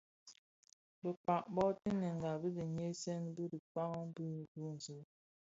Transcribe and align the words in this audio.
Bekpag 1.03 1.43
bo 1.53 1.65
tanenga 1.81 2.31
di 2.41 2.49
nhyesen 2.75 3.23
bi 3.35 3.43
dhikpaň 3.51 3.93
bi 4.15 4.27
duńzi. 4.53 4.97